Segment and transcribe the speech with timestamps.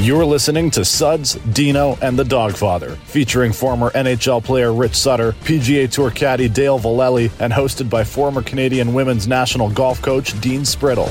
[0.00, 5.90] You're listening to Suds, Deano, and the Dogfather, featuring former NHL player Rich Sutter, PGA
[5.90, 11.08] Tour caddy Dale Vallely, and hosted by former Canadian women's national golf coach Dean Sprittle.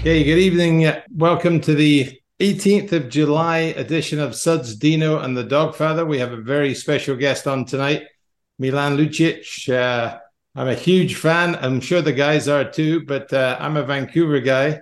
[0.00, 0.92] Okay, good evening.
[1.10, 6.06] Welcome to the 18th of July edition of Suds, Deano, and the Dogfather.
[6.06, 8.02] We have a very special guest on tonight,
[8.58, 9.70] Milan Lucic.
[9.70, 10.18] Uh,
[10.54, 11.56] I'm a huge fan.
[11.56, 14.80] I'm sure the guys are too, but uh, I'm a Vancouver guy.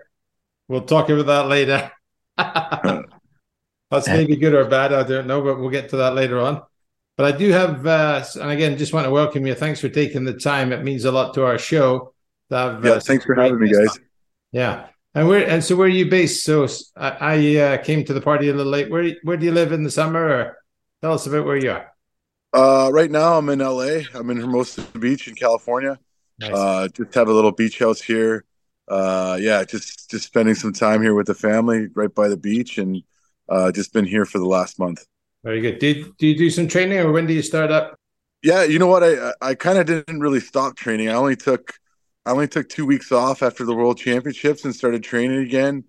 [0.67, 1.93] We'll talk about that later.
[3.91, 4.93] That's maybe good or bad.
[4.93, 6.62] I don't know, but we'll get to that later on.
[7.17, 9.55] But I do have, uh, and again, just want to welcome you.
[9.55, 10.73] Thanks for taking the time.
[10.73, 12.15] It means a lot to our show.
[12.50, 13.99] To have, yeah, uh, thanks for having me, guys.
[14.53, 16.45] Yeah, and where and so where are you based?
[16.45, 18.91] So I, I uh, came to the party a little late.
[18.91, 20.25] Where where do you live in the summer?
[20.25, 20.56] Or
[21.03, 21.93] tell us about where you are.
[22.53, 24.00] Uh, right now, I'm in LA.
[24.15, 25.99] I'm in Hermosa Beach in California.
[26.39, 26.53] Nice.
[26.53, 28.45] Uh, just have a little beach house here
[28.91, 32.77] uh, yeah, just just spending some time here with the family right by the beach,
[32.78, 33.03] and
[33.49, 35.06] uh, just been here for the last month.
[35.45, 35.78] Very good.
[35.78, 37.95] Did do you do some training, or when do you start up?
[38.43, 39.05] Yeah, you know what?
[39.05, 41.09] I I kind of didn't really stop training.
[41.09, 41.73] I only took
[42.27, 45.84] I only took two weeks off after the World Championships and started training again.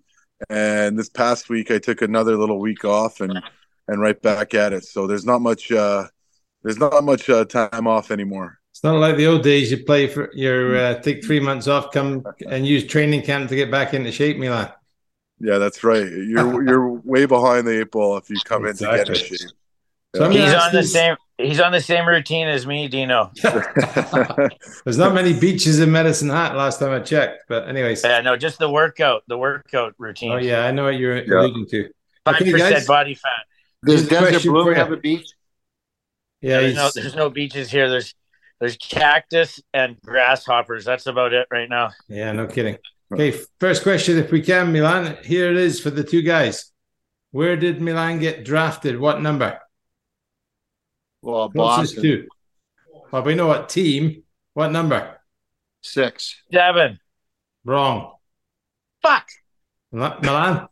[0.48, 3.42] And this past week, I took another little week off and
[3.88, 4.84] and right back at it.
[4.84, 6.06] So there's not much uh,
[6.62, 8.60] there's not much uh, time off anymore.
[8.82, 9.70] It's not like the old days.
[9.70, 13.54] You play for your uh, take three months off, come and use training camp to
[13.54, 14.72] get back into shape, Milan.
[15.38, 16.04] Yeah, that's right.
[16.04, 18.98] You're you're way behind the eight ball if you come exactly.
[18.98, 19.50] in to get in shape.
[20.16, 21.14] So he's on the same.
[21.38, 23.32] He's on the same routine as me, Deano.
[24.84, 28.02] There's not many beaches in Medicine Hat last time I checked, but anyways.
[28.02, 30.32] Yeah, no, just the workout, the workout routine.
[30.32, 31.38] Oh yeah, I know what you're yeah.
[31.38, 31.88] alluding to.
[32.24, 33.46] Five okay, percent body fat.
[33.84, 35.28] Does Desert Blume have a beach?
[36.40, 37.88] Yeah, there's no, there's no beaches here.
[37.88, 38.16] There's
[38.62, 40.84] there's cactus and grasshoppers.
[40.84, 41.90] That's about it right now.
[42.06, 42.78] Yeah, no kidding.
[43.12, 45.16] Okay, first question, if we can, Milan.
[45.24, 46.70] Here it is for the two guys.
[47.32, 49.00] Where did Milan get drafted?
[49.00, 49.58] What number?
[51.22, 52.02] Well, Boston.
[52.04, 52.28] Two.
[53.10, 54.22] Well, we know what team.
[54.54, 55.18] What number?
[55.80, 56.40] Six.
[56.52, 57.00] Seven.
[57.64, 58.12] Wrong.
[59.02, 59.26] Fuck.
[59.90, 60.68] Milan?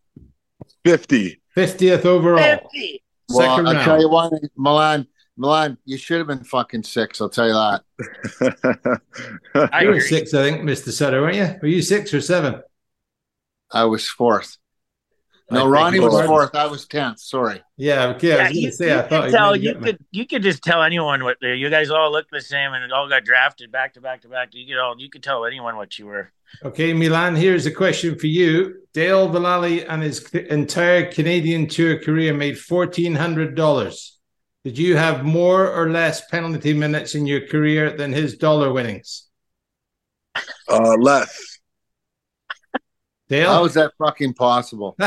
[0.84, 1.43] 50.
[1.57, 2.39] 50th overall.
[2.39, 3.03] 50.
[3.31, 3.84] Well, Second I'll round.
[3.84, 5.09] tell you one, Milan,
[5.41, 7.19] Milan, you should have been fucking six.
[7.19, 9.01] I'll tell you that.
[9.81, 11.59] you were six, I think, Mister Sutter, weren't you?
[11.62, 12.62] Were you six or seven?
[13.73, 14.59] I was fourth.
[15.51, 16.55] No, Ronnie was fourth.
[16.55, 17.21] I was tenth.
[17.21, 17.62] Sorry.
[17.78, 18.28] Yeah, okay.
[18.28, 21.25] Yeah, I was you, say, I thought tell, you could you could just tell anyone
[21.25, 24.21] what you guys all looked the same and it all got drafted back to back
[24.22, 24.51] to back.
[24.53, 26.31] You could all you could tell anyone what you were.
[26.62, 27.34] Okay, Milan.
[27.34, 28.83] Here's a question for you.
[28.92, 34.20] Dale Vallely and his entire Canadian tour career made fourteen hundred dollars.
[34.65, 39.28] Did you have more or less penalty minutes in your career than his dollar winnings?
[40.68, 41.59] Uh, less.
[43.28, 44.97] Dale, how is that fucking possible?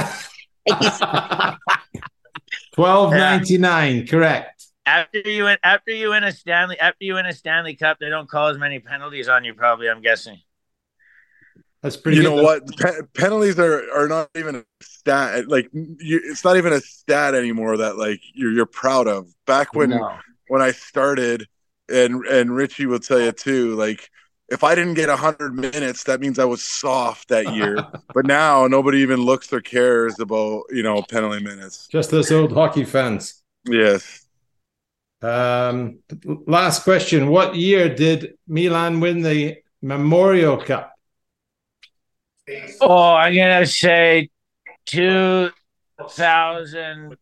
[2.73, 4.65] Twelve ninety nine, correct.
[4.85, 8.09] After you win, after you win a Stanley, after you win a Stanley Cup, they
[8.09, 9.53] don't call as many penalties on you.
[9.53, 10.39] Probably, I'm guessing.
[11.81, 12.17] That's pretty.
[12.17, 12.65] You know what?
[12.77, 14.63] Pe- penalties are are not even a
[15.03, 15.47] stat.
[15.47, 19.27] Like you, it's not even a stat anymore that like you're you're proud of.
[19.45, 20.17] Back when no.
[20.47, 21.47] when I started,
[21.89, 23.75] and and Richie will tell you too.
[23.75, 24.09] Like
[24.49, 27.77] if I didn't get 100 minutes, that means I was soft that year.
[28.13, 31.87] but now nobody even looks or cares about, you know, penalty minutes.
[31.87, 33.41] Just us old hockey fans.
[33.65, 34.27] Yes.
[35.21, 35.99] Um,
[36.45, 37.29] last question.
[37.29, 40.93] What year did Milan win the Memorial Cup?
[42.81, 44.29] Oh, I'm going to say
[44.85, 47.17] 2000.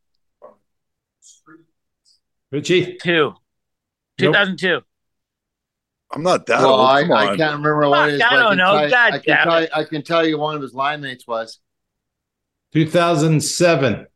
[2.51, 2.97] Richie?
[2.97, 3.33] Two.
[4.17, 4.81] 2002.
[6.13, 6.89] I'm not that well, old.
[6.89, 8.21] I, I can't remember what it is.
[8.21, 8.73] I don't can know.
[8.73, 9.61] tell you- God I can damn tell it.
[9.61, 11.59] you, I can tell you one of his line mates was.
[12.73, 14.07] 2007.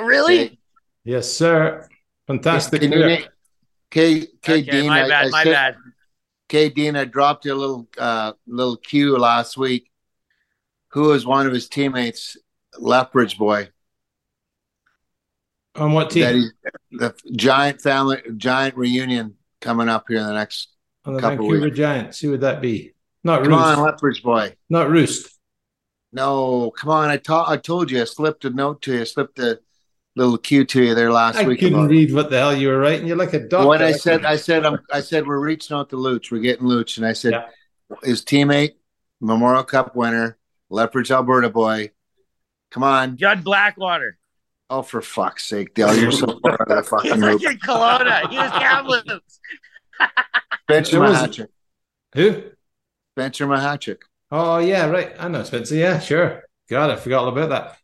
[0.00, 0.58] Really?
[1.04, 1.86] Yes, sir.
[2.26, 2.80] Fantastic.
[2.80, 3.18] Can you
[3.90, 5.26] K K Okay, Dean, my I- bad.
[5.26, 5.76] I my said- bad.
[6.48, 9.90] K Dean, I dropped you a little uh little cue last week.
[10.92, 12.38] Who was one of his teammates,
[12.78, 13.68] Lethbridge boy?
[15.76, 16.50] On what That team?
[16.90, 20.68] he, the giant family giant reunion coming up here in the next
[21.06, 21.76] On the couple Vancouver weeks.
[21.76, 22.20] Giants.
[22.20, 22.92] Who would that be?
[23.24, 23.64] Not Come Roost.
[23.64, 24.54] on, Lethbridge boy.
[24.68, 25.28] Not Roost.
[26.12, 27.08] No, come on.
[27.08, 29.60] I ta- I told you I slipped a note to you, I slipped a
[30.14, 31.60] little cue to you there last I week.
[31.60, 31.88] I couldn't it.
[31.88, 33.06] read what the hell you were writing.
[33.06, 33.66] You're like a dog.
[33.66, 36.66] when I said I said I'm, I said we're reaching out to Luch, we're getting
[36.66, 37.46] Luch, and I said Yeah.
[38.02, 38.72] his teammate,
[39.22, 40.36] Memorial Cup winner,
[40.68, 41.92] Lethbridge, Alberta boy.
[42.72, 43.16] Come on!
[43.16, 44.18] Judd Blackwater.
[44.70, 47.42] Oh, for fuck's sake, Dale, you're so far out of the fucking loop.
[47.42, 48.30] Freaking Kelowna.
[48.30, 49.40] He was Kamloops.
[50.62, 51.46] Spencer It was- Machacek.
[52.14, 52.42] Who?
[53.14, 53.98] Spencer Machacek.
[54.30, 55.12] Oh, yeah, right.
[55.18, 55.74] I know Spencer.
[55.74, 56.44] Yeah, sure.
[56.70, 57.76] God, I forgot all about that.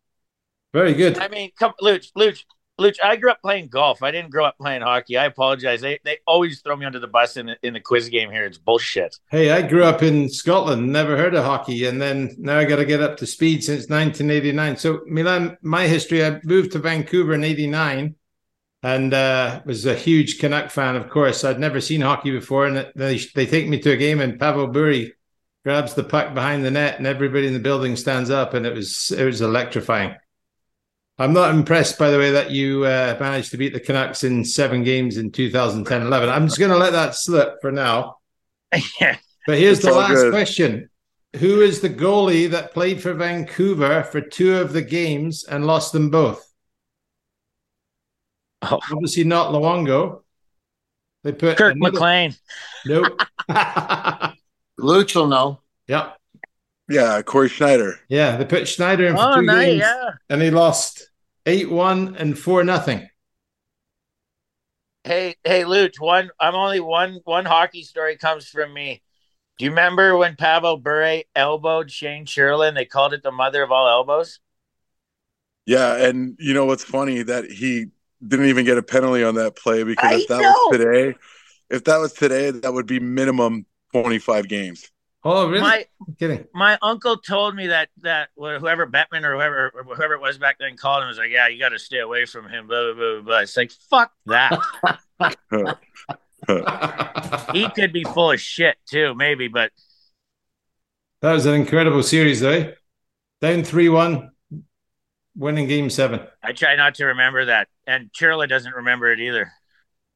[0.73, 1.19] Very good.
[1.19, 2.44] I mean, come, Luch, Luch,
[2.78, 2.96] Luch.
[3.02, 4.02] I grew up playing golf.
[4.02, 5.16] I didn't grow up playing hockey.
[5.16, 5.80] I apologize.
[5.80, 8.44] They they always throw me under the bus in the, in the quiz game here.
[8.44, 9.16] It's bullshit.
[9.30, 12.76] Hey, I grew up in Scotland, never heard of hockey, and then now I got
[12.76, 14.76] to get up to speed since 1989.
[14.76, 18.14] So, Milan, my history, I moved to Vancouver in 89
[18.82, 21.44] and uh, was a huge Canuck fan, of course.
[21.44, 24.69] I'd never seen hockey before, and they, they take me to a game, and Pavel
[24.69, 25.06] Bure
[25.64, 28.75] grabs the puck behind the net, and everybody in the building stands up, and it
[28.75, 30.14] was it was electrifying.
[31.20, 34.44] I'm not impressed, by the way, that you uh, managed to beat the Canucks in
[34.44, 36.28] seven games in 2010 11.
[36.28, 38.18] I'm just going to let that slip for now.
[39.00, 39.16] yeah.
[39.46, 40.30] But here's It's the last good.
[40.32, 40.90] question.
[41.36, 45.92] Who is the goalie that played for Vancouver for two of the games and lost
[45.92, 46.44] them both?
[48.62, 48.78] Oh.
[48.92, 50.22] Obviously not Luongo.
[51.24, 52.34] They put Kirk another- McLean.
[52.86, 53.20] Nope.
[54.80, 55.60] Luch will know.
[55.86, 56.12] yeah.
[56.90, 58.00] Yeah, Cory Schneider.
[58.08, 58.36] Yeah.
[58.38, 59.66] They put Schneider in for Oh, two nice.
[59.66, 60.10] games Yeah.
[60.30, 61.07] and he lost
[61.48, 63.08] 8 1 and 4 nothing.
[65.02, 65.98] Hey, hey, Luch.
[65.98, 66.28] One.
[66.38, 67.20] I'm only one.
[67.24, 69.02] One hockey story comes from me.
[69.58, 72.74] Do you remember when Pavel Bure elbowed Shane Churla?
[72.74, 74.40] They called it the mother of all elbows.
[75.64, 77.86] Yeah, and you know what's funny that he
[78.26, 80.68] didn't even get a penalty on that play because I if that know.
[80.70, 81.14] was today,
[81.70, 84.90] if that was today, that would be minimum 25 games.
[85.24, 85.60] Oh, really?
[85.60, 86.46] My I'm kidding.
[86.54, 90.58] my uncle told me that that whoever Bettman or whoever or whoever it was back
[90.58, 92.66] then called him was like, yeah, you got to stay away from him.
[92.68, 93.22] Blah blah blah blah.
[93.22, 93.38] blah.
[93.40, 94.58] It's like fuck that.
[97.52, 99.72] he could be full of shit too, maybe, but
[101.20, 102.72] That was an incredible series, though.
[103.40, 104.30] Down 3 1,
[105.36, 106.20] winning game seven.
[106.42, 107.68] I try not to remember that.
[107.86, 109.50] And Churla doesn't remember it either.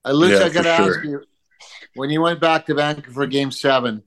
[0.05, 1.23] Uh, Luch, Yeah, I got to for ask you,
[1.95, 4.03] when you went back to Vancouver for Game Seven,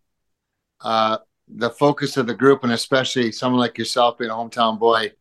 [0.85, 1.17] uh,
[1.47, 5.11] the focus of the group, and especially someone like yourself being a hometown boy,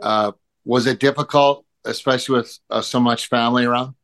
[0.00, 0.32] uh,
[0.64, 3.94] was it difficult, especially with uh, so much family around?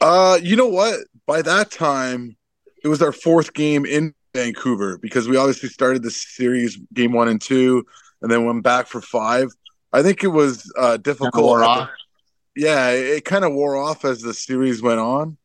[0.00, 0.98] Uh, you know what?
[1.26, 2.36] By that time,
[2.82, 7.28] it was our fourth game in Vancouver because we obviously started the series game one
[7.28, 7.86] and two,
[8.22, 9.48] and then went back for five.
[9.92, 11.88] I think it was uh, difficult.
[12.56, 15.36] Yeah, it, it kind of wore off as the series went on.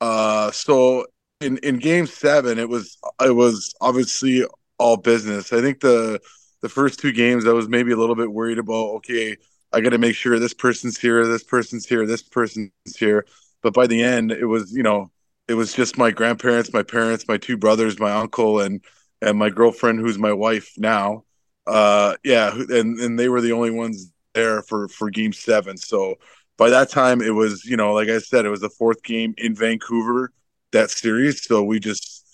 [0.00, 1.06] Uh, so
[1.40, 4.44] in in game seven, it was it was obviously
[4.78, 5.52] all business.
[5.52, 6.20] I think the
[6.62, 8.96] the first two games, I was maybe a little bit worried about.
[8.96, 9.36] Okay,
[9.72, 13.26] I got to make sure this person's here, this person's here, this person's here.
[13.62, 15.10] But by the end, it was you know
[15.48, 18.82] it was just my grandparents, my parents, my two brothers, my uncle, and
[19.22, 21.24] and my girlfriend, who's my wife now.
[21.66, 25.76] Uh, yeah, and and they were the only ones there for for game seven.
[25.76, 26.16] So
[26.56, 29.34] by that time, it was you know like I said, it was the fourth game
[29.38, 30.32] in Vancouver
[30.72, 31.44] that series.
[31.44, 32.24] So we just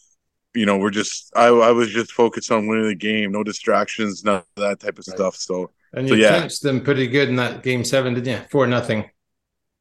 [0.54, 4.24] you know we're just I I was just focused on winning the game, no distractions,
[4.24, 5.16] none of that type of Right.
[5.16, 5.36] stuff.
[5.36, 6.42] So And So, you yeah.
[6.42, 8.48] touched them pretty good in that game seven, didn't you?
[8.50, 9.10] 4 nothing.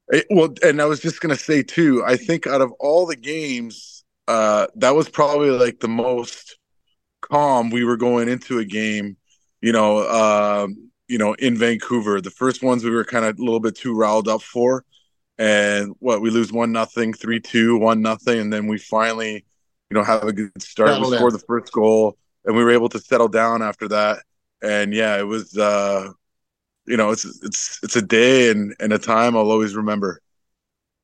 [0.10, 2.04] It- well, and I was just gonna say too.
[2.06, 6.58] I think out of all the games, uh, that was probably like the most
[7.22, 9.18] calm we were going into a game.
[9.62, 13.44] You know, um, you know, in Vancouver, the first ones we were kind of a
[13.44, 14.86] little bit too riled up for,
[15.38, 19.46] and what we lose one nothing, three two, one nothing, and then we finally,
[19.90, 20.90] you know, have a good start.
[20.92, 24.20] Settle we scored the first goal, and we were able to settle down after that.
[24.62, 26.10] And yeah, it was, uh,
[26.86, 30.22] you know, it's it's it's a day and and a time I'll always remember.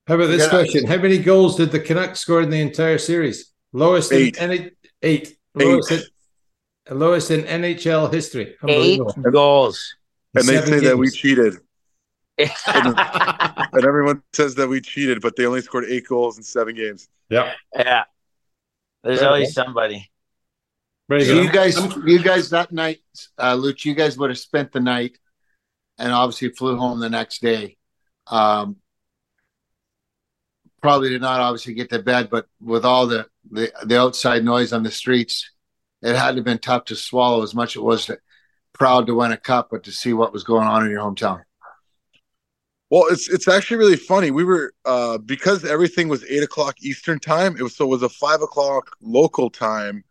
[0.07, 0.49] How about this Yeah.
[0.49, 0.85] question?
[0.87, 3.51] How many goals did the Canucks score in the entire series?
[3.73, 4.37] Lowest Eight.
[4.37, 4.71] in any
[5.03, 5.37] eight.
[5.53, 6.05] Lowest Eight.
[6.89, 8.55] in, lowest in NHL history.
[8.67, 8.99] Eight
[9.31, 9.95] goals.
[10.35, 11.55] And they Seven say that we cheated,
[12.39, 13.67] yeah.
[13.73, 17.09] and everyone says that we cheated, but they only scored eight goals in seven games.
[17.29, 17.53] Yeah.
[17.75, 18.03] Yeah.
[19.03, 19.65] There's Very always good.
[19.65, 20.09] somebody.
[21.07, 22.99] Very So you guys, you guys that night,
[23.37, 25.17] uh, Luch, you guys would have spent the night,
[25.97, 27.77] and obviously flew home the next day.
[28.27, 28.77] Um,
[30.81, 34.71] probably did not obviously get to bed, but with all the, the the outside noise
[34.71, 35.51] on the streets,
[36.01, 37.41] it had to have been tough to swallow.
[37.41, 38.19] As much as it was to,
[38.73, 41.41] proud to win a cup, but to see what was going on in your hometown.
[42.89, 44.31] Well, it's it's actually really funny.
[44.31, 47.55] We were uh, because everything was eight o'clock Eastern time.
[47.57, 50.03] It was so it was a five o'clock local time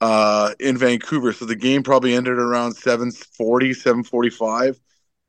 [0.00, 1.32] uh, in Vancouver.
[1.32, 4.80] So the game probably ended around 740, 745.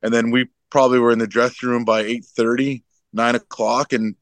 [0.02, 4.16] and then we probably were in the dressing room by 8:30, 9 o'clock, and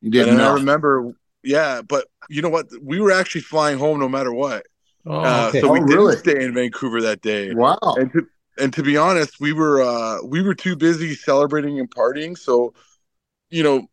[0.00, 1.12] You and didn't then I remember,
[1.44, 1.82] yeah.
[1.82, 2.68] But you know what?
[2.82, 4.66] We were actually flying home no matter what.
[5.04, 5.62] Oh, Uh, okay.
[5.62, 6.16] so we Oh, didn't really?
[6.16, 7.54] stay in Vancouver that day.
[7.54, 7.78] Wow.
[7.96, 8.26] And to
[8.60, 12.36] and to be honest, we were uh we were too busy celebrating and partying.
[12.36, 12.74] So,
[13.50, 13.86] you know,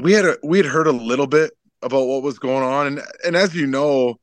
[0.00, 3.02] we had a we had heard a little bit about what was going on, and
[3.24, 4.18] and as you know,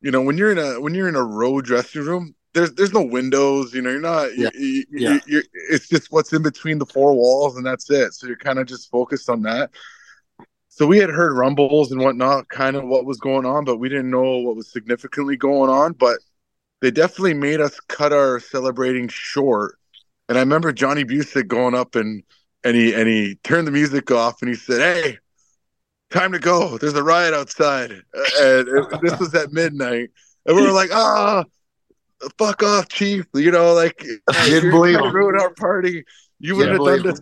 [0.00, 2.92] you know when you're in a when you're in a row dressing room, there's there's
[2.92, 3.74] no windows.
[3.74, 4.36] You know, you're not.
[4.36, 4.50] Yeah.
[4.54, 5.18] You, you, Yeah.
[5.26, 8.14] You're, it's just what's in between the four walls, and that's it.
[8.14, 9.70] So you're kind of just focused on that.
[10.68, 13.88] So we had heard rumbles and whatnot, kind of what was going on, but we
[13.88, 15.92] didn't know what was significantly going on.
[15.92, 16.18] But
[16.80, 19.78] they definitely made us cut our celebrating short.
[20.28, 22.22] And I remember Johnny Boychuk going up and
[22.64, 25.18] and he and he turned the music off and he said, "Hey,
[26.10, 26.76] time to go.
[26.78, 30.10] There's a riot outside." And it- this was at midnight,
[30.46, 31.44] and we were like, "Ah,
[32.38, 35.12] fuck off, chief!" You know, like you Didn't believe him.
[35.14, 36.04] ruin our party.
[36.40, 37.20] You wouldn't Didn't have done this.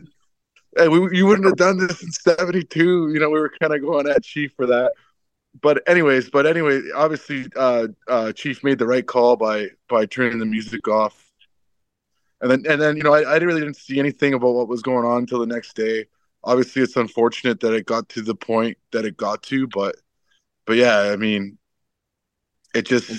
[0.79, 3.81] And we, you wouldn't have done this in 72 you know we were kind of
[3.81, 4.93] going at chief for that
[5.61, 10.39] but anyways but anyway obviously uh uh chief made the right call by by turning
[10.39, 11.31] the music off
[12.41, 14.83] and then and then you know i, I really didn't see anything about what was
[14.83, 16.07] going on until the next day
[16.45, 19.97] obviously it's unfortunate that it got to the point that it got to but
[20.67, 21.59] but yeah i mean
[22.75, 23.11] it just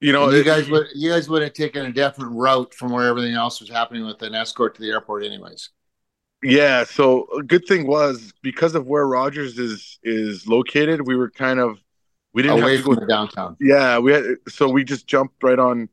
[0.00, 2.92] you know you it- guys would you guys would have taken a different route from
[2.92, 5.70] where everything else was happening with an escort to the airport, anyways.
[6.42, 11.30] Yeah, so a good thing was because of where Rogers is is located, we were
[11.30, 11.78] kind of
[12.32, 13.00] we didn't Away have to from go.
[13.00, 13.56] the downtown.
[13.60, 15.88] Yeah, we had so we just jumped right on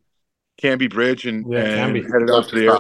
[0.62, 2.12] Cambie Bridge and, Yeah, and Cambie.
[2.12, 2.80] headed out to the air.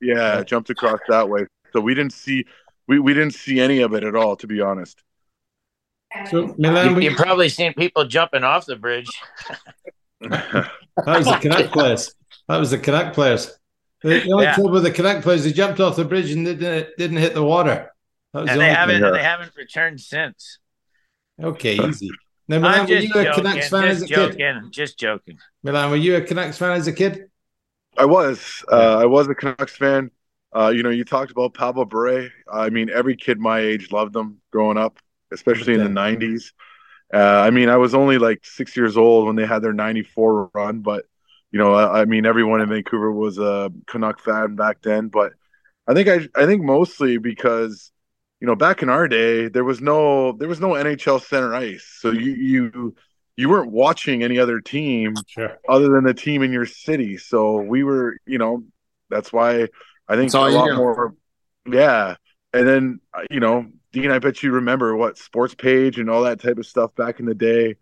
[0.00, 0.44] Yeah, Yeah.
[0.44, 1.46] jumped across that way.
[1.72, 2.46] So we didn't see
[2.88, 5.02] we, we didn't see any of it at all, to be honest.
[6.30, 9.08] So Milan, You, we, you've probably seen people jumping off the bridge.
[10.20, 10.70] that
[11.06, 12.14] was the Canuck players.
[12.48, 13.50] That was the Canuck players.
[14.02, 14.54] The the only Yeah.
[14.54, 17.42] trouble with the Canuck players, they jumped off the bridge and didn't, didn't hit the
[17.44, 17.90] water.
[18.32, 19.10] That was And the they only haven't Yeah.
[19.10, 20.58] they haven't returned since.
[21.42, 22.10] Okay, easy.
[22.48, 23.44] Now, Milan, I'm were just you a joking.
[23.44, 24.32] Canucks fan as Just a kid?
[24.32, 24.70] joking.
[24.70, 25.38] Just joking.
[25.62, 27.24] Milan, were you a Canucks fan as a kid?
[27.96, 28.64] I was.
[28.70, 30.10] Uh, I was a Canucks fan.
[30.54, 32.28] Uh, you know, you talked about Pavel Bure.
[32.52, 34.98] I mean, every kid my age loved him growing up,
[35.32, 36.52] especially in the '90s.
[37.12, 40.50] Uh, I mean, I was only like six years old when they had their '94
[40.54, 41.04] run, but
[41.52, 45.08] you know, I, I mean, everyone in Vancouver was a Canuck fan back then.
[45.08, 45.32] But
[45.86, 47.92] I think I, I think mostly because
[48.40, 51.96] you know, back in our day, there was no there was no NHL center ice,
[52.00, 52.96] so you you
[53.36, 55.58] you weren't watching any other team Sure.
[55.68, 57.16] other than the team in your city.
[57.18, 58.64] So we were, you know,
[59.10, 59.68] that's why
[60.08, 60.76] I think a lot knew.
[60.76, 61.14] more.
[61.66, 62.16] Yeah,
[62.52, 66.40] and then you know, Dean, I bet you remember what Sports Page and all that
[66.40, 67.76] type of stuff back in the day,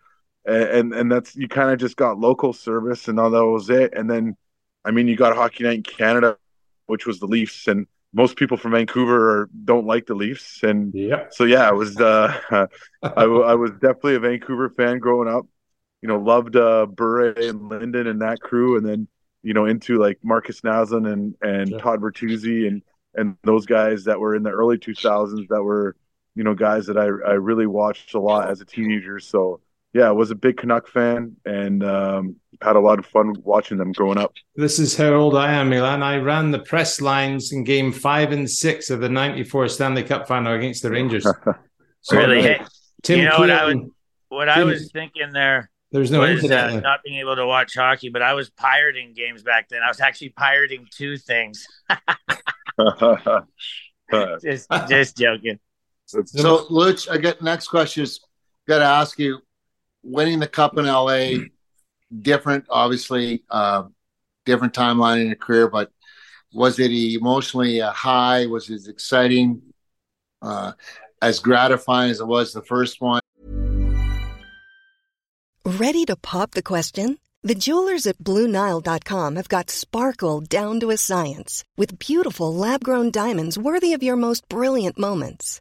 [0.47, 3.71] and and, and that's you kind of just got local service and all that was
[3.71, 3.95] it.
[3.95, 4.37] And then,
[4.85, 6.39] I mean, you got Hockey Night in Canada,
[6.87, 10.95] which was the Leafs, and most people from Vancouver are, don't like the Leafs, and
[10.95, 11.33] Yep.
[11.33, 12.01] so yeah, it was.
[12.01, 12.35] Uh,
[13.17, 15.47] I, I was definitely a Vancouver fan growing up.
[16.03, 19.09] You know, loved uh, Bure and Linden and that crew, and then
[19.43, 21.79] you know into like Markus Naslund and and Sure.
[21.79, 22.83] Todd Bertuzzi and
[23.15, 25.97] and those guys that were in the early 2000s that were
[26.35, 29.19] you know guys that I I really watched a lot as a teenager.
[29.21, 29.61] So
[29.93, 33.77] yeah, I was a big Canuck fan and um, had a lot of fun watching
[33.79, 34.33] them growing up.
[34.57, 36.03] This is how old I am, Milan.
[36.03, 40.29] I ran the press lines in game five and six of the 94 Stanley Cup
[40.29, 41.27] final against the Rangers.
[42.03, 42.39] So, Really?
[42.39, 42.61] uh, Hey,
[43.03, 43.91] Tim you know what I Keelan-
[44.31, 46.65] what I was thinking there there was no was internet.
[46.65, 46.83] uh, then.
[46.83, 49.83] not being able to watch hockey, but I was pirating games back then.
[49.83, 51.67] I was actually pirating two things.
[54.43, 55.59] Just just joking.
[56.07, 56.23] So,
[56.71, 58.21] Luch, I get next question is
[58.67, 59.39] got to ask you.
[60.03, 61.47] Winning the cup in LA,
[62.23, 63.85] different, obviously, uh,
[64.45, 65.91] different timeline in your career, but
[66.53, 68.47] was it emotionally uh, high?
[68.47, 69.63] Was it exciting?
[70.43, 70.73] Uh,
[71.23, 73.21] as gratifying as it was the first one?
[75.65, 77.19] Ready to pop the question?
[77.43, 83.11] The jewelers at BlueNile.com have got sparkle down to a science with beautiful lab grown
[83.11, 85.61] diamonds worthy of your most brilliant moments.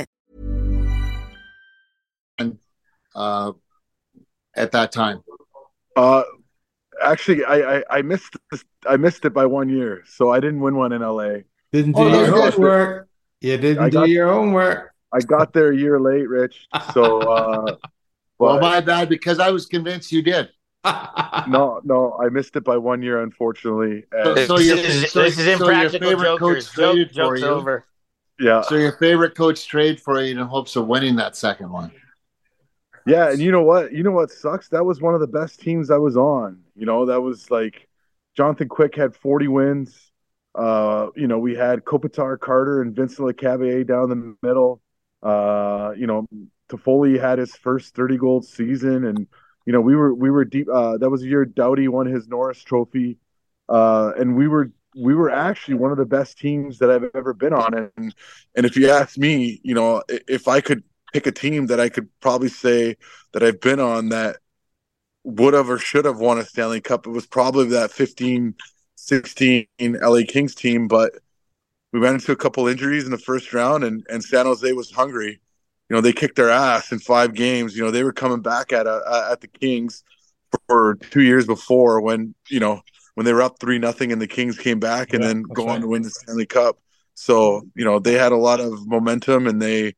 [3.15, 3.51] Uh,
[4.55, 5.21] at that time?
[5.95, 6.23] Uh,
[7.03, 10.59] actually, I, I, I missed this, I missed it by one year, so I didn't
[10.61, 11.39] win one in LA.
[11.71, 13.07] Didn't do Oh, your homework.
[13.41, 14.89] You didn't I do got- your homework.
[15.13, 16.67] I got there a year late, Rich.
[16.93, 17.75] So, uh,
[18.39, 20.49] Well, my bad, because I was convinced you did.
[20.85, 24.05] no, no, I missed it by one year, unfortunately.
[24.23, 26.69] So, And, so this, your, is, so, this is so your impractical favorite jokers.
[26.69, 27.47] coach Joke, traded for joke's you.
[27.47, 27.85] over.
[28.39, 31.91] yeah, So your favorite coach trade for you in hopes of winning that second one.
[33.05, 33.91] Yeah, and you know what?
[33.91, 34.69] You know what sucks?
[34.69, 36.61] That was one of the best teams I was on.
[36.75, 37.87] You know, that was like
[38.35, 40.11] Jonathan Quick had 40 wins.
[40.53, 44.81] Uh, you know, we had Kopitar Carter and Vincent Lecavalier down the middle.
[45.23, 46.27] Uh, you know,
[46.69, 49.27] Toffoli had his first 30 goal season, and
[49.65, 50.67] you know, we were we were deep.
[50.71, 53.17] Uh, that was the year Doughty won his Norris Trophy,
[53.69, 57.33] uh, and we were we were actually one of the best teams that I've ever
[57.33, 57.73] been on.
[57.73, 58.15] And
[58.55, 61.89] and if you ask me, you know, if I could pick a team that I
[61.89, 62.97] could probably say
[63.33, 64.37] that I've been on that
[65.23, 68.55] would have or should have won a Stanley Cup, it was probably that 15
[68.95, 71.13] 16 LA Kings team, but
[71.93, 74.91] we ran into a couple injuries in the first round and, and San Jose was
[74.91, 75.41] hungry.
[75.89, 77.75] You know, they kicked their ass in five games.
[77.75, 80.03] You know, they were coming back at a, at the Kings
[80.67, 82.81] for two years before when, you know,
[83.15, 85.69] when they were up three nothing and the Kings came back and Yeah, then go
[85.69, 86.79] on to win the Stanley Cup.
[87.15, 89.95] So, you know, they had a lot of momentum and they,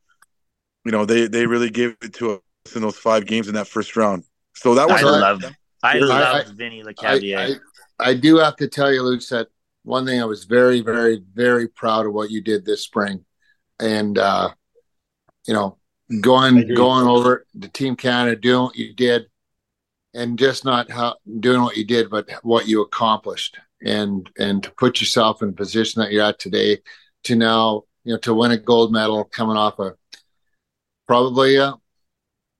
[0.85, 3.67] you know, they, they really gave it to us in those five games in that
[3.67, 4.23] first round.
[4.55, 5.43] So that was I love
[5.81, 7.59] I love I- Vinny I, Lecavalier.
[7.99, 9.47] I, I do have to tell you, Luke, that
[9.83, 13.25] one thing I was very, very, very proud of what you did this spring.
[13.79, 14.51] And, uh,
[15.45, 15.77] you know,
[16.21, 19.27] going going over to Team Canada, doing what you did,
[20.13, 24.71] and just not how doing what you did, but what you accomplished, and and to
[24.71, 26.79] put yourself in the position that you're at today,
[27.23, 29.95] to now you know to win a gold medal, coming off a
[31.07, 31.73] probably a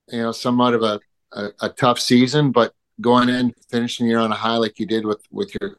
[0.10, 0.99] you know somewhat of a
[1.34, 4.86] a, a tough season, but going in finishing the year on a high like you
[4.86, 5.77] did with with your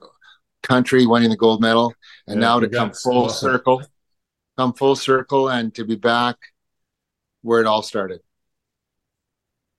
[0.63, 1.95] country, winning the gold medal,
[2.27, 3.51] and Yeah, now to come full Awesome.
[3.51, 3.83] circle,
[4.59, 6.37] come full circle, and to be back
[7.43, 8.21] where it all started.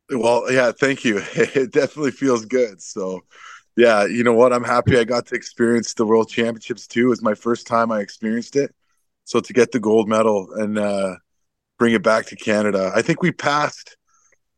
[0.09, 1.21] Well, yeah, thank you.
[1.35, 2.81] It definitely feels good.
[2.81, 3.21] So,
[3.75, 4.53] yeah, you know what?
[4.53, 7.07] I'm happy I got to experience the World Championships too.
[7.07, 8.73] It was my first time I experienced it.
[9.25, 11.15] So to get the gold medal and uh,
[11.77, 13.97] bring it back to Canada, I think we passed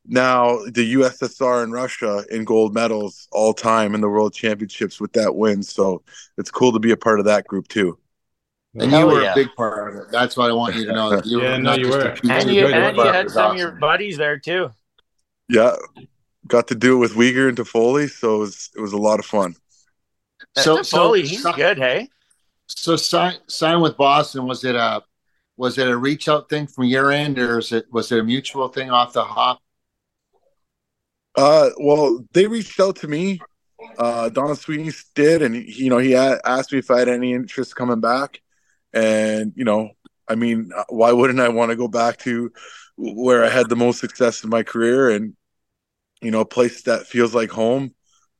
[0.06, 5.14] now the USSR and Russia in gold medals all time in the World Championships with
[5.14, 5.62] that win.
[5.64, 6.04] So
[6.38, 7.98] it's cool to be a part of that group too.
[8.80, 9.32] And Hell you were yeah.
[9.32, 10.12] a big part of it.
[10.12, 11.10] That's what I want you to know.
[11.10, 12.16] That you Yeah, were no, not you were.
[12.30, 14.72] and you it, and you had was some of your buddies there too.
[15.50, 15.76] Yeah,
[16.48, 19.20] got to do it with Weegar and Toffoli, so it was it was a lot
[19.20, 19.56] of fun.
[20.56, 22.10] So, so, Foley, he's so, good, hey.
[22.68, 24.46] so sign sign with Boston.
[24.46, 25.02] Was it a
[25.58, 28.24] was it a reach out thing from your end, or is it was it a
[28.24, 29.60] mutual thing off the hop?
[31.36, 33.42] Uh, well, they reached out to me.
[33.98, 37.34] Uh, Don Sweeney did, and he, you know, he asked me if I had any
[37.34, 38.42] interest coming back.
[38.94, 39.92] And you know,
[40.28, 42.52] I mean, uh, why wouldn't I want to go back to
[42.96, 45.36] where I had the most success in my career, and
[46.22, 47.94] you know, a place that feels like home.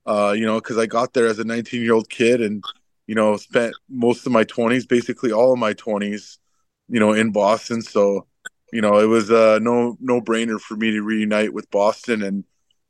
[0.06, 2.64] Uh, you know, because I got there as a 19 year old kid, and
[3.08, 6.38] you know, spent most of my 20s, basically all of my 20s,
[6.90, 7.82] you know, in Boston.
[7.82, 8.28] So,
[8.72, 12.44] you know, it was a no no brainer for me to reunite with Boston and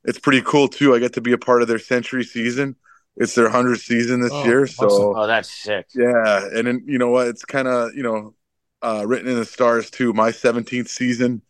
[0.04, 0.96] it's pretty cool too.
[0.96, 2.76] I get to be a part of their century season.
[3.18, 5.10] It's their hundredth season this Oh, year, so awesome.
[5.14, 5.88] Oh, that's sick.
[5.94, 6.48] yeah.
[6.54, 7.28] And then you know what?
[7.28, 8.36] It's kind of you know
[8.82, 10.14] uh, written in the stars too.
[10.14, 11.42] My 17th season,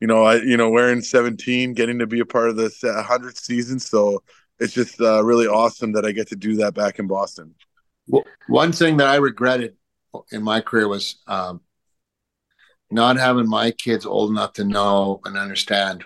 [0.00, 3.38] you know, I you know wearing 17, getting to be a part of this 100th
[3.38, 3.78] season.
[3.80, 4.22] So
[4.58, 7.54] it's just uh, really awesome that I get to do that back in Boston.
[8.06, 9.76] Well, one thing that I regretted
[10.32, 11.60] in my career was um,
[12.90, 16.04] not having my kids old enough to know and understand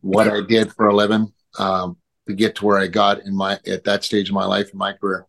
[0.00, 1.96] what I did for a living um,
[2.28, 4.78] to get to where I got in my at that stage of my life in
[4.78, 5.26] my career.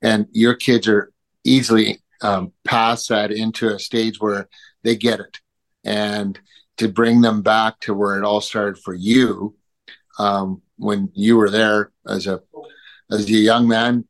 [0.00, 1.12] And your kids are
[1.44, 4.48] easily um, pass that into a stage where
[4.84, 5.40] they get it,
[5.84, 6.38] and
[6.78, 9.56] to bring them back to where it all started for you
[10.18, 12.40] um, when you were there as a
[13.10, 14.06] as a young man,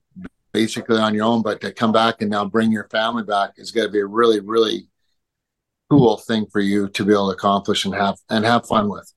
[0.52, 3.70] basically on your own, but to come back and now bring your family back is
[3.70, 4.88] going to be a really really
[5.92, 9.12] cool thing for you to be able to accomplish and have and have fun with.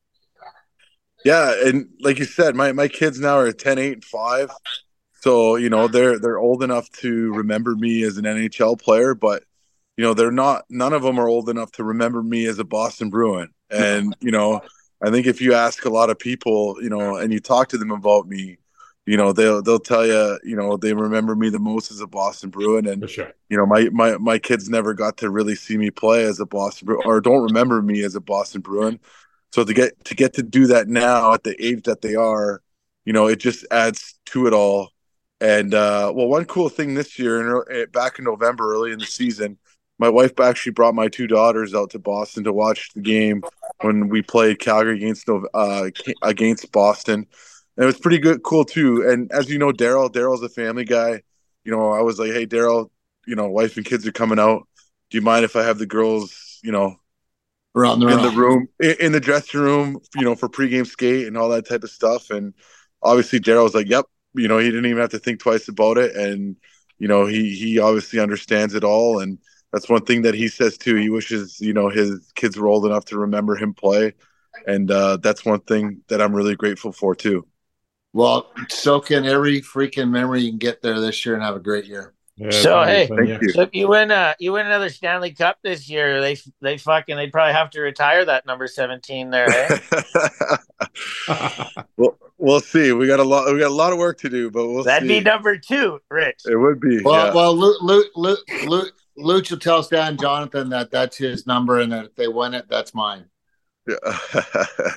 [1.23, 4.51] Yeah, and like you said, my my kids now are 10, 8, and 5.
[5.21, 9.43] So, you know, they're they're old enough to remember me as an NHL player, but
[9.97, 12.65] you know, they're not none of them are old enough to remember me as a
[12.65, 13.49] Boston Bruin.
[13.69, 14.61] And, you know,
[15.01, 17.77] I think if you ask a lot of people, you know, and you talk to
[17.77, 18.57] them about me,
[19.05, 22.07] you know, they'll they'll tell you, you know, they remember me the most as a
[22.07, 22.87] Boston Bruin.
[22.87, 23.31] And sure.
[23.49, 26.45] you know, my my my kids never got to really see me play as a
[26.45, 28.99] Boston Bruin or don't remember me as a Boston Bruin.
[29.51, 32.61] So to get to get to do that now at the age that they are,
[33.05, 34.89] you know, it just adds to it all.
[35.39, 39.05] And uh, well, one cool thing this year, eh, back in November, early in the
[39.05, 39.57] season,
[39.99, 43.43] my wife actually brought my two daughters out to Boston to watch the game
[43.81, 45.89] when we played Calgary against uh,
[46.23, 47.27] against Boston.
[47.77, 49.07] And it was pretty good, cool too.
[49.07, 51.21] And as you know, Darryl, Darryl's a family guy.
[51.63, 52.89] You know, I was like, hey, Darryl,
[53.27, 54.67] you know, wife and kids are coming out.
[55.09, 56.95] Do you mind if I have the girls, you know,
[57.75, 61.27] around the in the room, in, in the dressing room, you know, for pregame skate
[61.27, 62.29] and all that type of stuff?
[62.29, 62.53] And
[63.01, 65.97] obviously, Darryl was like, yep, you know, he didn't even have to think twice about
[65.97, 66.15] it.
[66.15, 66.55] And,
[66.97, 69.19] you know, he, he obviously understands it all.
[69.19, 69.39] And
[69.73, 70.95] that's one thing that he says too.
[70.95, 74.13] He wishes, you know, his kids were old enough to remember him play.
[74.65, 77.45] And uh, that's one thing that I'm really grateful for too.
[78.15, 81.59] Well, soak in every freaking memory you can get there this year and have a
[81.59, 82.13] great year.
[82.37, 83.49] Yeah, so hey, you.
[83.49, 87.33] so you win uh you win another Stanley Cup this year, they they fucking they'd
[87.33, 89.49] probably have to retire that number seventeen there.
[89.49, 89.79] Eh?
[91.97, 92.93] well, we'll see.
[92.93, 93.51] We got a lot.
[93.53, 94.85] We got a lot of work to do, but we'll.
[94.85, 95.19] That'd see.
[95.19, 96.43] be number two, Rich.
[96.45, 97.01] It would be.
[97.03, 97.33] Well, yeah.
[97.33, 101.91] well, Luke, Luke, Luke, Luke, Luke will tell Stan Jonathan that that's his number, and
[101.91, 103.25] that if they win it, that's mine.
[103.85, 103.95] Yeah.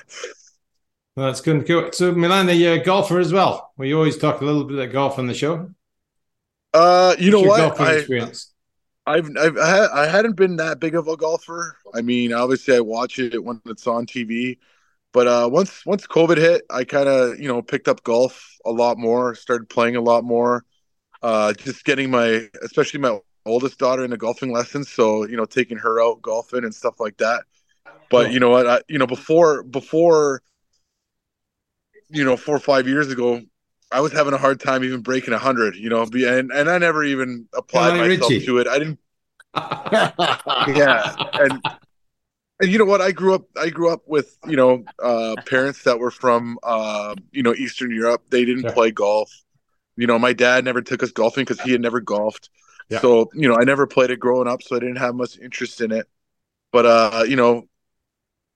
[1.19, 1.65] that's good.
[1.67, 1.91] Cool.
[1.91, 3.71] So, Milan, are you're a golfer as well.
[3.77, 5.69] We always talk a little bit of golf on the show.
[6.73, 7.81] Uh, you What's know what?
[7.81, 8.53] I, experience?
[9.05, 11.75] I've, I've I, I hadn't been that big of a golfer.
[11.93, 14.59] I mean, obviously, I watch it when it's on TV,
[15.11, 18.71] but uh, once once COVID hit, I kind of you know picked up golf a
[18.71, 20.63] lot more, started playing a lot more,
[21.23, 25.77] uh, just getting my especially my oldest daughter into golfing lessons, so you know taking
[25.77, 27.43] her out golfing and stuff like that.
[28.11, 28.67] But you know what?
[28.67, 30.43] I, you know before before
[32.09, 33.41] you know four or five years ago,
[33.91, 35.75] I was having a hard time even breaking a hundred.
[35.75, 38.45] You know, and and I never even applied myself Richie.
[38.45, 38.67] to it.
[38.67, 38.99] I didn't
[40.75, 41.61] yeah and
[42.59, 45.83] and you know what i grew up i grew up with you know uh parents
[45.83, 48.73] that were from uh you know eastern europe they didn't Sure.
[48.73, 49.31] play golf
[49.97, 52.49] you know my dad never took us golfing because he had never golfed
[52.89, 52.99] Yeah.
[52.99, 55.81] so you know i never played it growing up so i didn't have much interest
[55.81, 56.07] in it
[56.71, 57.68] but uh you know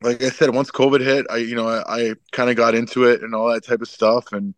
[0.03, 3.05] like i said once covid hit i you know i, I kind of got into
[3.05, 4.53] it and all that type of stuff and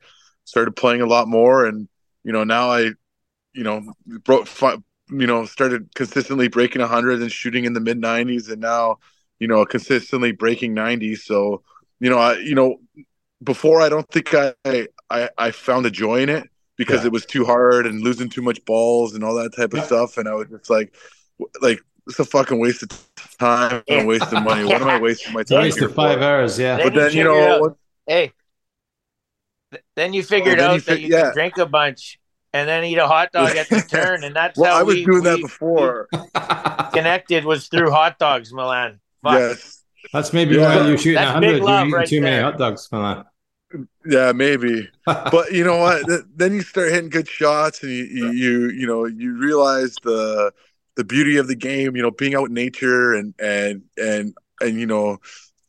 [0.45, 1.87] started playing a lot more and
[2.23, 2.91] you know now i
[3.53, 4.47] you know broke
[5.09, 8.97] you know started consistently breaking 100 and shooting in the mid 90s and now
[9.39, 11.63] you know consistently breaking 90 so
[11.99, 12.77] you know i you know
[13.43, 14.53] before i don't think i
[15.09, 17.07] i, I found a joy in it because Yeah.
[17.07, 19.85] it was too hard and losing too much balls and all that type of Yeah.
[19.85, 20.93] stuff and i was just like
[21.61, 22.89] like it's a fucking waste of
[23.39, 25.95] time and a waste of money what am i wasting my time Waste here of
[25.95, 26.23] five for?
[26.23, 26.77] hours, yeah.
[26.77, 28.31] but then you figured know out- hey,
[29.71, 31.21] th- then you figured then you out fi- that you yeah.
[31.23, 32.19] can drink a bunch
[32.53, 34.95] and then eat a hot dog at the turn, and that's well how i was
[34.95, 36.07] we, doing that before
[36.93, 38.99] connected was through hot dogs, Milan.
[39.23, 39.33] Fuck.
[39.39, 40.75] yes That's maybe Yeah.
[40.81, 41.57] why you're shooting 100.
[41.57, 43.25] You're eating right too many hot dogs, Milan.
[44.07, 44.87] Yeah, maybe.
[45.05, 46.05] But you know what?
[46.05, 49.95] Th- Then you start hitting good shots, and you, you you you know you realize
[50.03, 50.53] the
[50.95, 51.95] the beauty of the game.
[51.95, 55.19] You know, being out in nature and and and and you know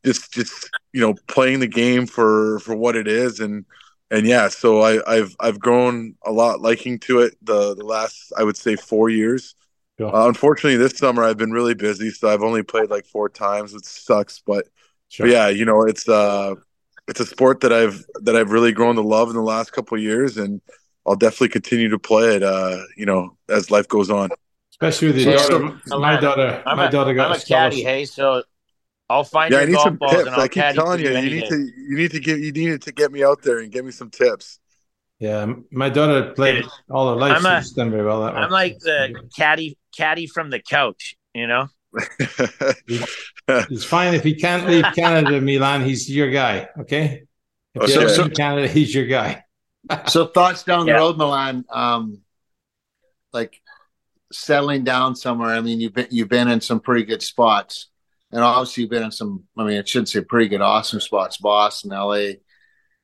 [0.04, 3.64] just just you know playing the game for for what it is and
[4.10, 8.32] and yeah so i i've i've grown a lot liking to it the the last
[8.38, 9.54] i would say four years
[9.98, 10.14] Sure.
[10.14, 13.72] uh, unfortunately this summer i've been really busy so i've only played like four times
[13.72, 14.66] which sucks but
[15.08, 15.26] Sure.
[15.26, 16.54] but yeah, you know, it's uh
[17.08, 19.96] it's a sport that I've that I've really grown to love in the last couple
[19.96, 20.60] of years and
[21.06, 24.30] I'll definitely continue to play it uh, you know, as life goes on.
[24.80, 25.80] Especially with your daughter.
[25.98, 27.84] my daughter, I'm my a, daughter got I'm a a caddy, scholarship.
[27.86, 28.42] hey, so
[29.08, 30.26] I'll find Yeah, I your need golf some balls tips.
[30.26, 31.48] and I'll I keep caddy telling you, you you need day.
[31.48, 33.90] to you need to give you needed to get me out there and give me
[33.92, 34.58] some tips.
[35.18, 37.38] Yeah, my daughter played all her life.
[37.38, 38.34] I'm a- She's done very well that.
[38.36, 41.68] I'm like the caddy caddy from the couch, you know.
[43.48, 45.84] It's fine if he can't leave Canada, Milan.
[45.84, 46.68] He's your guy.
[46.80, 47.22] Okay.
[47.74, 47.92] If Okay.
[47.94, 49.44] you ever So- leave Canada, he's your guy.
[50.08, 50.94] So thoughts down Yeah.
[50.94, 51.64] the road, Milan.
[51.70, 52.22] Um,
[53.32, 53.60] like
[54.32, 55.50] settling down somewhere.
[55.50, 57.88] I mean, you've been you've been in some pretty good spots,
[58.32, 59.44] and obviously you've been in some.
[59.56, 62.40] I mean, I shouldn't say pretty good, awesome spots: Boston, L.A.,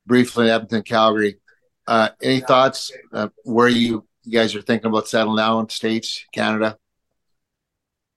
[0.06, 1.38] briefly Edmonton, Calgary.
[1.86, 5.68] Uh, any thoughts uh, where you you guys are thinking about settling down?
[5.68, 6.76] States, Canada.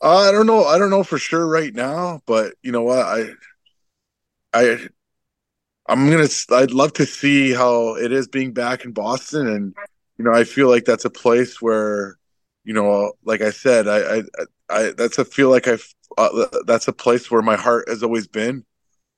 [0.01, 0.65] Uh, I don't know.
[0.65, 2.99] I don't know for sure right now, but you know what?
[2.99, 3.29] I,
[4.53, 4.87] I,
[5.87, 6.27] I'm gonna.
[6.51, 9.75] I'd love to see how it is being back in Boston, and
[10.17, 12.17] you know, I feel like that's a place where,
[12.65, 14.23] you know, like I said, I, I,
[14.69, 15.87] I that's a feel like I've.
[16.17, 18.63] Uh, that's a place where my heart has always been,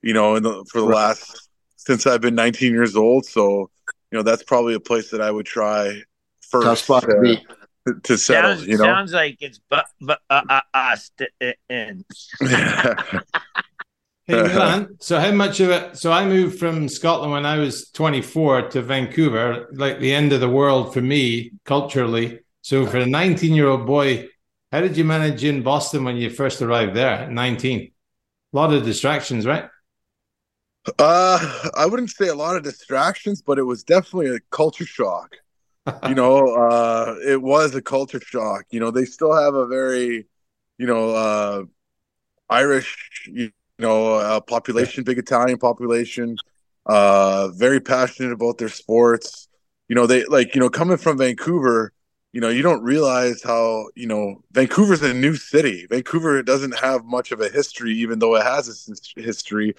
[0.02, 0.96] you know, in the, for the Right.
[0.96, 3.26] last since I've been 19 years old.
[3.26, 3.70] So,
[4.12, 6.02] you know, that's probably a place that I would try
[6.50, 7.38] first Tough spot to
[7.88, 8.52] uh, to settle.
[8.52, 8.84] sounds, you know.
[8.86, 12.04] sounds like it's but but uh, uh, us to- in.
[14.28, 14.98] Hey, Milan.
[15.00, 15.98] So how much of it?
[15.98, 20.42] So I moved from Scotland when I was 24 to Vancouver, like the end of
[20.42, 22.40] the world for me culturally.
[22.68, 24.28] So for a 19 year old boy,
[24.74, 27.80] how did you manage in Boston when you first arrived there at 19?
[27.80, 27.90] A
[28.54, 29.70] lot of distractions, right?
[31.00, 35.38] Uh, I wouldn't say a lot of distractions, but it was definitely a culture shock.
[36.10, 38.66] You know, uh, it was a culture shock.
[38.70, 40.28] You know, they still have a very,
[40.78, 41.64] you know, uh,
[42.50, 43.50] Irish, you
[43.80, 46.36] know, uh, population, big Italian population,
[46.86, 49.48] uh, very passionate about their sports.
[49.88, 51.94] You know, they like, you know, coming from Vancouver,
[52.38, 55.88] you know, you don't realize how, you know, Vancouver's a new city.
[55.90, 58.70] Vancouver doesn't have much of a history, even though it has
[59.18, 59.74] a history.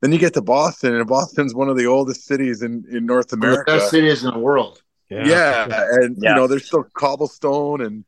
[0.00, 3.32] Then you get to Boston, and Boston's one of the oldest cities in, in North
[3.32, 3.72] One the America.
[3.72, 4.80] best cities in the world.
[5.10, 5.64] Yeah,
[6.02, 6.28] and Yeah.
[6.30, 8.04] you know, there's still cobblestone and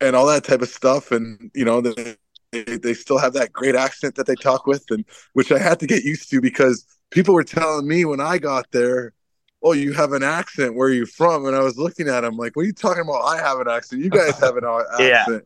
[0.00, 2.16] and all that type of stuff, and you know, they
[2.52, 5.88] they still have that great accent that they talk with, and which I had to
[5.88, 9.14] get used to because people were telling me when I got there,
[9.62, 10.74] "Oh, you have an accent.
[10.74, 13.02] Where are you from?" And I was looking at him like, "What are you talking
[13.02, 13.22] about?
[13.22, 14.02] I have an accent.
[14.02, 14.64] You guys have an
[14.98, 15.20] Yeah.
[15.20, 15.44] accent."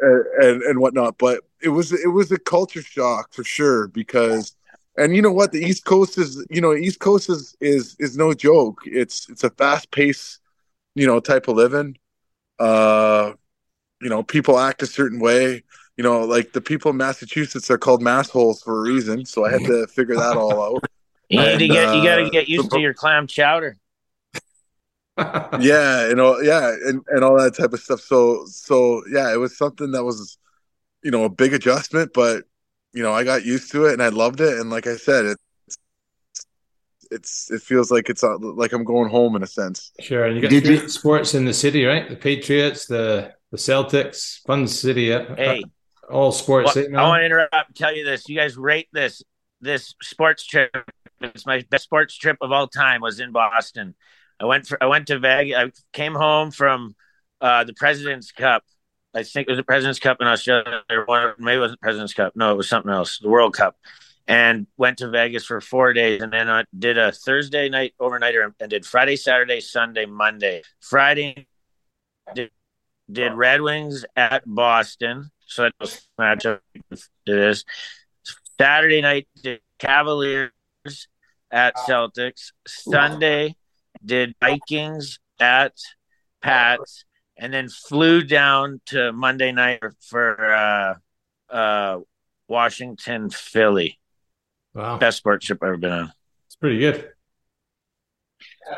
[0.00, 4.54] And, and and whatnot, but it was it was a culture shock for sure because
[4.96, 8.16] and you know what the east coast is you know east coast is is is
[8.16, 10.38] no joke it's it's a fast pace
[10.94, 11.96] you know type of living
[12.58, 13.32] uh
[14.02, 15.62] you know people act a certain way
[15.96, 19.50] you know like the people in massachusetts are called massholes for a reason so i
[19.50, 20.84] had to figure that all out
[21.28, 23.26] You need to And, get you got to uh, get used the- to your clam
[23.26, 23.76] chowder.
[25.60, 29.36] yeah you know yeah and and all that type of stuff so so yeah it
[29.36, 30.38] was something that was
[31.02, 32.44] you know a big adjustment but
[32.92, 35.24] you know i got used to it and i loved it and like i said
[35.24, 35.76] it's
[37.10, 40.24] it's it feels like it's uh, like i'm going home in a sense Sure.
[40.26, 42.08] And you got Did you- sports in the city, right?
[42.08, 45.12] The Patriots, the the Celtics, fun city.
[45.12, 45.64] uh, Hey,
[46.08, 46.76] all sports.
[46.76, 48.28] well, eh, I want to interrupt and tell you this.
[48.28, 49.22] You guys rate this
[49.60, 50.70] this sports trip.
[51.20, 53.00] It's my best sports trip of all time.
[53.00, 53.94] Was in Boston.
[54.40, 55.56] I went for I went to Vegas.
[55.56, 56.94] I came home from
[57.40, 58.64] uh, the President's Cup.
[59.14, 60.82] I think it was the President's Cup in Australia.
[61.38, 62.34] Maybe it wasn't President's Cup.
[62.36, 63.18] No, it was something else.
[63.18, 63.76] The World Cup.
[64.26, 68.52] And went to Vegas for four days, and then I did a Thursday night overnighter,
[68.60, 70.62] and did Friday, Saturday, Sunday, Monday.
[70.80, 71.46] Friday
[72.34, 72.50] did,
[73.10, 76.60] did Red Wings at Boston, so that was matchup
[76.92, 77.64] to this.
[78.60, 80.50] Saturday night did Cavaliers
[81.50, 82.52] at Celtics.
[82.66, 83.56] Sunday
[84.04, 85.74] did Vikings at
[86.42, 87.04] Pats,
[87.36, 90.94] and then flew down to Monday night for uh,
[91.54, 92.00] uh,
[92.48, 93.98] Washington, Philly.
[94.74, 94.98] Wow.
[94.98, 96.12] Best sports trip I've ever been on.
[96.46, 97.10] It's pretty good.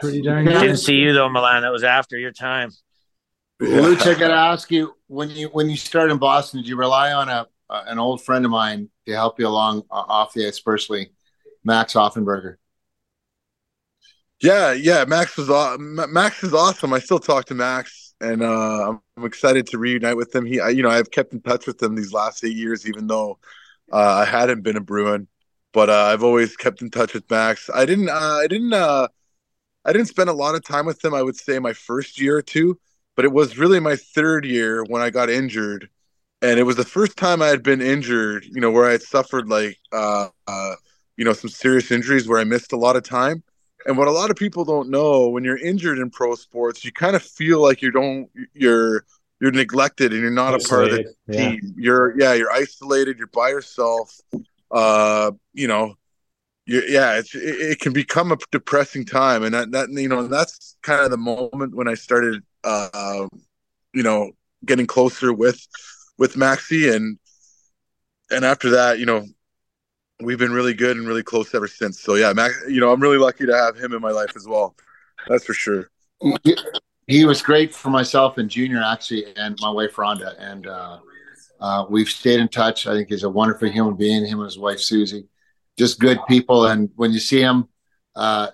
[0.01, 0.61] Pretty darn good.
[0.61, 1.62] Didn't see you though, Milan.
[1.62, 2.70] That was after your time.
[3.61, 6.77] Luch, I got to ask you when you when you started in Boston, did you
[6.77, 10.33] rely on a uh, an old friend of mine to help you along uh, off
[10.33, 11.12] the ice personally,
[11.64, 12.57] Max Offenberger?
[14.42, 15.05] Yeah, yeah.
[15.07, 16.94] Max was Max is awesome.
[16.94, 20.46] I still talk to Max, and uh, I'm, excited to reunite with him.
[20.46, 23.07] He, I, you know, I've kept in touch with him these last eight years, even
[23.07, 23.38] though
[23.92, 25.29] uh, I hadn't been a Bruin.
[25.73, 27.68] But uh, I've always kept in touch with Max.
[27.73, 29.09] I didn't, uh, I didn't, uh,
[29.85, 31.12] I didn't spend a lot of time with him.
[31.12, 32.81] I would say my first year or two,
[33.16, 35.90] but it was really my third year when I got injured,
[36.40, 38.46] and it was the first time I had been injured.
[38.46, 40.29] You know, where I had suffered like, uh,
[41.20, 43.42] you know, some serious injuries where I missed a lot of time.
[43.85, 46.92] And what a lot of people don't know when you're injured in pro sports, you
[46.92, 49.04] kind of feel like you don't you're
[49.38, 51.50] you're neglected and you're not isolated, a part of the yeah.
[51.50, 51.74] team.
[51.76, 53.18] You're yeah, you're isolated.
[53.18, 54.18] You're by yourself.
[54.70, 55.94] Uh, you know,
[56.64, 60.26] you, yeah, it's, it, it, can become a depressing time, and that, that you know
[60.26, 63.26] that's kind of the moment when I started, uh,
[63.92, 64.33] you know,
[64.64, 65.66] getting closer with
[66.16, 67.18] with Maxi, and
[68.30, 69.26] and after that, you know,
[70.20, 72.00] we've been really good and really close ever since.
[72.00, 74.46] So yeah, Max, you know, I'm really lucky to have him in my life as
[74.46, 74.74] well.
[75.28, 75.90] That's for sure.
[77.06, 80.98] He was great for myself and Junior actually, and my wife Rhonda, and uh,
[81.61, 82.87] uh, we've stayed in touch.
[82.87, 84.24] I think he's a wonderful human being.
[84.24, 85.26] Him and his wife Susie,
[85.78, 86.66] just good people.
[86.66, 87.68] And when you see him,
[88.14, 88.48] uh,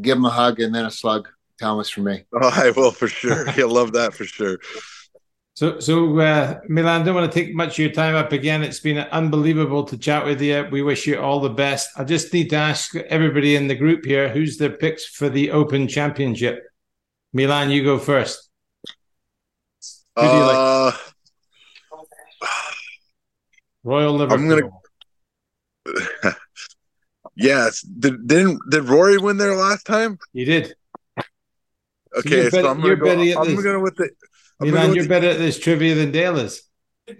[0.00, 1.28] give him a hug and then a slug.
[1.58, 2.24] Thomas for me.
[2.32, 3.50] Oh, I will for sure.
[3.52, 4.58] He'll love that for sure.
[5.58, 8.62] So, so uh, Milan, don't want to take much of your time up again.
[8.62, 10.68] It's been unbelievable to chat with you.
[10.70, 11.90] We wish you all the best.
[11.96, 15.50] I just need to ask everybody in the group here who's their picks for the
[15.50, 16.62] Open Championship.
[17.32, 18.48] Milan, you go first.
[20.14, 20.94] Who do you uh, like?
[23.82, 24.52] Royal Liverpool.
[24.52, 24.70] I'm
[26.22, 26.36] gonna.
[27.34, 27.82] yes.
[27.82, 30.20] Did didn't did Rory win there last time?
[30.32, 30.72] He did.
[32.16, 33.10] Okay, so, so I'm gonna go.
[33.10, 34.08] I'm gonna go with the.
[34.60, 36.62] I'm Milan, you're the, better at this trivia than Dale is.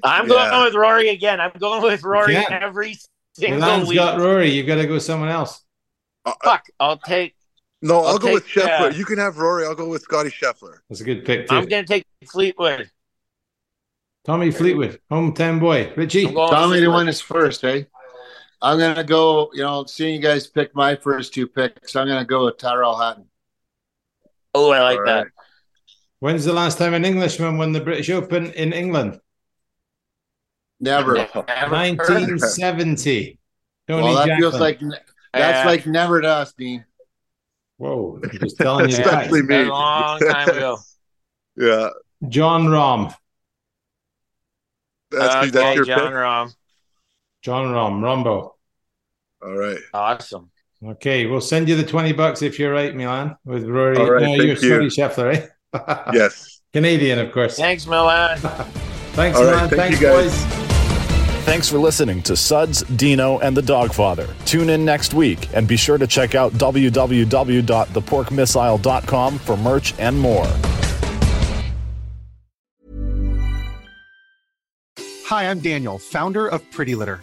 [0.02, 0.50] I'm yeah.
[0.50, 1.40] going with Rory again.
[1.40, 2.96] I'm going with Rory every
[3.34, 3.96] single Milan's week.
[3.96, 4.50] got Rory.
[4.50, 5.62] You've got to go someone else.
[6.24, 7.34] Uh, Fuck, I'll take.
[7.80, 8.92] No, I'll, I'll go with Scheffler.
[8.92, 9.64] Uh, you can have Rory.
[9.64, 10.78] I'll go with Scotty Scheffler.
[10.88, 11.48] That's a good pick.
[11.48, 11.54] Too.
[11.54, 12.90] I'm going to take Fleetwood.
[14.24, 15.92] Tommy Fleetwood, hometown boy.
[15.96, 16.30] Richie.
[16.30, 17.84] Tommy to win is first, eh?
[18.60, 22.08] I'm going to go, you know, seeing you guys pick my first two picks, I'm
[22.08, 23.26] going to go with Tyrrell Hatton.
[24.54, 25.18] Oh, I like All that.
[25.18, 25.32] Right.
[26.20, 29.20] When's the last time an Englishman won the British Open in England?
[30.80, 31.16] Never.
[31.16, 33.38] 1970.
[33.86, 34.50] Tony well, that Jacklin.
[34.50, 34.80] feels like
[35.32, 36.84] that's uh, like never to us, Dean.
[37.78, 39.62] Whoa, just telling you, especially me.
[39.62, 40.78] A long time ago.
[41.56, 41.90] yeah.
[42.28, 43.14] Jon Rahm.
[45.10, 46.12] That's, okay, that's your Jon pick?
[46.12, 46.54] Rahm.
[47.42, 48.50] Jon Rahm, Rahmbo.
[49.42, 49.78] All right.
[49.94, 50.50] Awesome.
[50.84, 53.96] Okay, we'll send you the 20 bucks if you're right, Milan, with Rory.
[53.96, 54.56] All right, no, you're you.
[54.56, 55.46] Scotty Scheffler, eh?
[56.12, 56.60] Yes.
[56.72, 57.56] Canadian, of course.
[57.56, 58.38] Thanks, Milan.
[59.12, 59.68] Thanks, All Milan.
[59.68, 60.34] Right, thank Thanks, boys.
[61.44, 64.28] Thanks for listening to Suds, Deano, and the Dogfather.
[64.44, 70.46] Tune in next week and be sure to check out www.theporkmissile.com for merch and more.
[75.24, 77.22] Hi, I'm Daniel, founder of Pretty Litter.